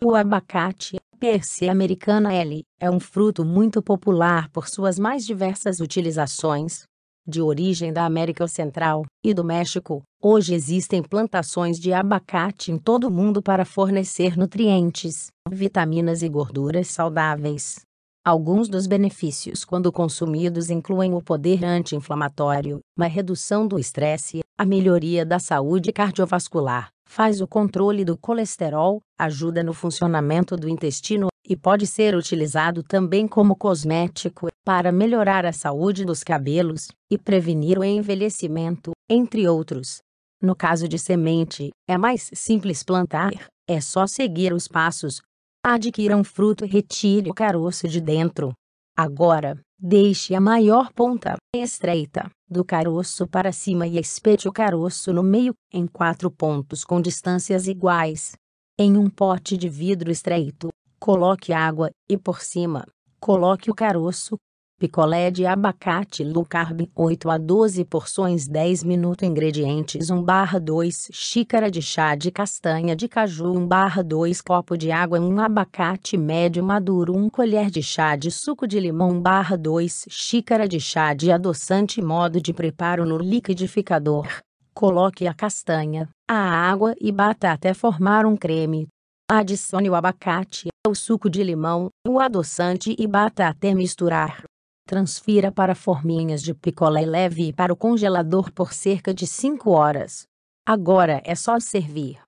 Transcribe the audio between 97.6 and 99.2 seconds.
o congelador por cerca